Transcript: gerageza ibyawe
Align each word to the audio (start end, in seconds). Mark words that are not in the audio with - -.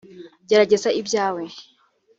gerageza 0.47 0.89
ibyawe 0.99 1.43